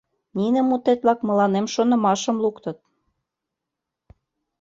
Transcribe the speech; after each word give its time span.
Нине 0.37 0.61
мутет-влак 0.69 1.19
мыланем 1.27 1.65
шонымашым, 1.73 2.35
луктыт. 2.43 2.77